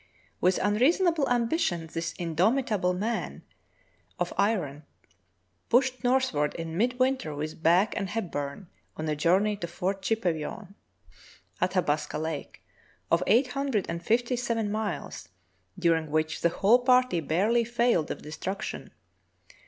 With 0.41 0.57
unreasonable 0.63 1.29
ambition 1.29 1.85
this 1.93 2.13
indomitable 2.13 2.95
man 2.95 3.43
of 4.17 4.33
iron 4.35 4.83
pushed 5.69 6.03
northward 6.03 6.55
in 6.55 6.75
mid 6.75 6.97
winter 6.97 7.35
with 7.35 7.61
Back 7.61 7.95
and 7.95 8.09
Hepburn, 8.09 8.67
on 8.97 9.07
a 9.07 9.15
journey 9.15 9.55
to 9.57 9.67
Fort 9.67 10.01
Chipewyan, 10.01 10.73
Athabasca 11.61 12.17
Lake, 12.17 12.63
of 13.11 13.21
eight 13.27 13.49
hundred 13.49 13.85
and 13.87 14.01
fifty 14.03 14.35
seven 14.35 14.71
miles, 14.71 15.29
during 15.77 16.09
which 16.09 16.41
the 16.41 16.49
whole 16.49 16.79
party 16.79 17.19
barely 17.19 17.63
failed 17.63 18.09
of 18.09 18.23
destruction. 18.23 18.91